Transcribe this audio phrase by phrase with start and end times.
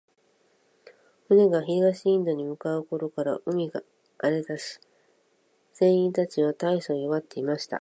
[1.29, 3.83] 船が東インドに向う頃から、海が
[4.17, 4.79] 荒れだし、
[5.73, 7.69] 船員たちは大そう弱っていました。